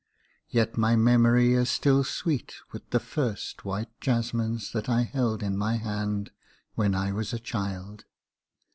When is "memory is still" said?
0.95-2.03